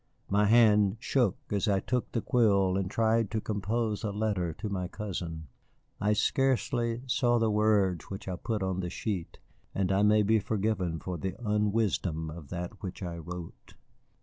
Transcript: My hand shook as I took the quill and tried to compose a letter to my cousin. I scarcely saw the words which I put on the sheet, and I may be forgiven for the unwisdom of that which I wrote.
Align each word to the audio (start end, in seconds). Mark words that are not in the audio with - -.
My 0.31 0.47
hand 0.47 0.97
shook 0.99 1.35
as 1.51 1.67
I 1.67 1.79
took 1.79 2.11
the 2.11 2.23
quill 2.23 2.75
and 2.75 2.89
tried 2.89 3.29
to 3.29 3.39
compose 3.39 4.03
a 4.03 4.09
letter 4.09 4.51
to 4.53 4.67
my 4.67 4.87
cousin. 4.87 5.45
I 5.99 6.13
scarcely 6.13 7.03
saw 7.05 7.37
the 7.37 7.51
words 7.51 8.05
which 8.05 8.27
I 8.27 8.35
put 8.35 8.63
on 8.63 8.79
the 8.79 8.89
sheet, 8.89 9.37
and 9.75 9.91
I 9.91 10.01
may 10.01 10.23
be 10.23 10.39
forgiven 10.39 10.97
for 10.99 11.19
the 11.19 11.35
unwisdom 11.45 12.31
of 12.31 12.49
that 12.49 12.81
which 12.81 13.03
I 13.03 13.19
wrote. 13.19 13.75